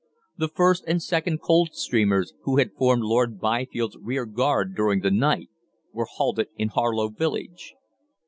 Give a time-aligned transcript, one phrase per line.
[0.35, 5.49] The 1st and 2nd Coldstreamers, who had formed Lord Byfield's rearguard during the night,
[5.93, 7.75] were halted in Harlow village.